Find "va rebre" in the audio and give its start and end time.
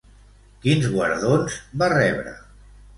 1.85-2.39